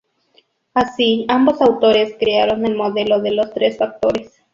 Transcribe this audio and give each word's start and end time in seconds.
Así 0.73 1.25
ambos 1.27 1.61
autores 1.61 2.15
crearon 2.19 2.65
el 2.65 2.73
Modelo 2.73 3.21
de 3.21 3.33
los 3.33 3.53
Tres 3.53 3.77
Factores. 3.77 4.33